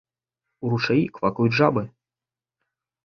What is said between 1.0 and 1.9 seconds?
квакаюць жабы.